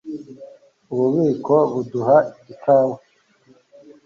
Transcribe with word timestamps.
Ububiko 0.93 1.55
buduha 1.71 2.17
ikawa 2.53 2.95